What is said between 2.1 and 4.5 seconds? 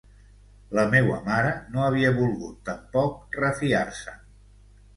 volgut tampoc refiar-se'n...